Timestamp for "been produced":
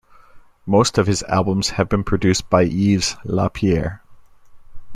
1.87-2.49